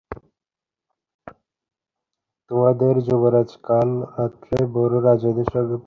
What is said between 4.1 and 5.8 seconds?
রাত্রে বুড় রাজার সঙ্গে পালাইয়াছে।